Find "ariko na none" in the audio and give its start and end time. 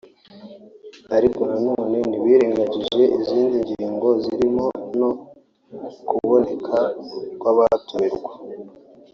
1.17-1.97